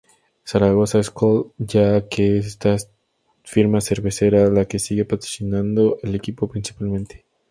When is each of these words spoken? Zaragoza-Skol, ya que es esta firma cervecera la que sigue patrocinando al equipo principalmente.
Zaragoza-Skol, 0.45 1.51
ya 1.59 2.09
que 2.09 2.39
es 2.39 2.47
esta 2.47 2.75
firma 3.43 3.81
cervecera 3.81 4.49
la 4.49 4.65
que 4.65 4.79
sigue 4.79 5.05
patrocinando 5.05 5.99
al 6.01 6.15
equipo 6.15 6.47
principalmente. 6.47 7.23